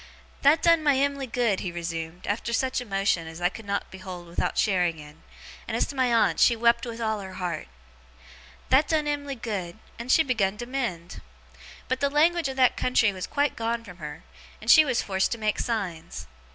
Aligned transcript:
'That 0.41 0.63
done 0.63 0.81
my 0.81 0.95
Em'ly 0.97 1.27
good,' 1.27 1.59
he 1.59 1.71
resumed, 1.71 2.25
after 2.25 2.51
such 2.53 2.81
emotion 2.81 3.27
as 3.27 3.39
I 3.39 3.49
could 3.49 3.65
not 3.67 3.91
behold 3.91 4.25
without 4.25 4.57
sharing 4.57 4.97
in; 4.97 5.21
and 5.67 5.77
as 5.77 5.85
to 5.85 5.95
my 5.95 6.11
aunt, 6.11 6.39
she 6.39 6.55
wept 6.55 6.87
with 6.87 6.99
all 6.99 7.19
her 7.19 7.33
heart; 7.35 7.67
'that 8.69 8.87
done 8.87 9.07
Em'ly 9.07 9.35
good, 9.35 9.77
and 9.99 10.11
she 10.11 10.23
begun 10.23 10.57
to 10.57 10.65
mend. 10.65 11.21
But, 11.87 11.99
the 11.99 12.09
language 12.09 12.47
of 12.47 12.55
that 12.57 12.75
country 12.75 13.13
was 13.13 13.27
quite 13.27 13.55
gone 13.55 13.83
from 13.83 13.97
her, 13.97 14.23
and 14.59 14.71
she 14.71 14.83
was 14.83 15.03
forced 15.03 15.31
to 15.33 15.37
make 15.37 15.59
signs. 15.59 16.25